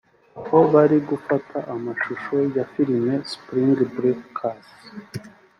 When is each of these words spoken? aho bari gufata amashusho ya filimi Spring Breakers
aho 0.39 0.59
bari 0.73 0.97
gufata 1.09 1.57
amashusho 1.73 2.35
ya 2.55 2.63
filimi 2.71 3.13
Spring 3.31 3.73
Breakers 3.95 4.67